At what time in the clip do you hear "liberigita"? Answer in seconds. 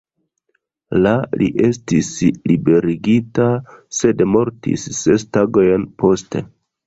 2.51-3.45